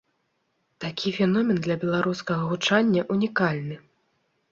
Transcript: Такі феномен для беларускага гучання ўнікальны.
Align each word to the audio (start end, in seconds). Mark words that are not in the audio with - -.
Такі 0.85 1.11
феномен 1.17 1.59
для 1.67 1.75
беларускага 1.83 2.47
гучання 2.53 3.01
ўнікальны. 3.17 3.77